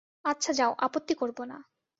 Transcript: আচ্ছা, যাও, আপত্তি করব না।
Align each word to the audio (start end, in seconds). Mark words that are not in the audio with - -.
আচ্ছা, 0.25 0.51
যাও, 0.53 0.71
আপত্তি 0.77 1.13
করব 1.13 1.37
না। 1.43 1.57